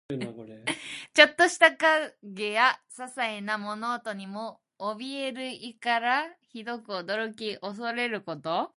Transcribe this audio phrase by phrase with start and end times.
[1.13, 8.69] ちょっとした影やささいな物音にもおびえる意から、ひどく驚き怖れること。